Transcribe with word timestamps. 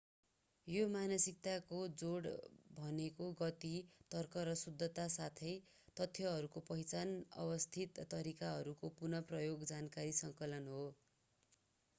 यो 0.67 0.85
मानसिकताको 0.91 1.81
जोड 1.99 2.29
भनेको 2.77 3.27
गति 3.41 3.71
तर्क 4.15 4.45
र 4.49 4.55
शुद्धता 4.63 5.05
साथै 5.17 5.53
तथ्यहरूको 5.97 6.65
पहिचान 6.71 7.13
अवस्थित 7.45 8.03
तरिकाहरूको 8.09 8.93
पुनः 8.97 9.27
प्रयोग 9.31 9.69
जानकारी 9.69 10.19
सङ्कलन 10.25 10.69
हो 10.75 10.83